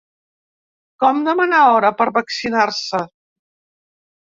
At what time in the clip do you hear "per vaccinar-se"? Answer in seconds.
2.01-3.05